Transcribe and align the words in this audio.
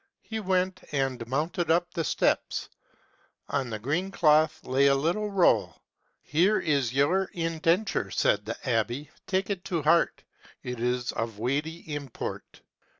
He 0.23 0.39
went, 0.39 0.83
and 0.91 1.27
mounted 1.27 1.69
up 1.69 1.93
the 1.93 2.03
steps. 2.03 2.69
On 3.49 3.69
the 3.69 3.77
green 3.77 4.09
cloth 4.09 4.63
lay 4.65 4.87
a 4.87 4.95
little 4.95 5.29
roll." 5.29 5.79
Here 6.23 6.59
is 6.59 6.91
your 6.91 7.25
indenture," 7.33 8.09
said 8.09 8.43
the 8.45 8.57
abbe:" 8.67 9.11
take 9.27 9.51
it 9.51 9.63
to 9.65 9.83
heart; 9.83 10.23
it 10.63 10.79
is 10.79 11.11
of 11.11 11.37
weighty 11.37 11.93
import." 11.93 12.61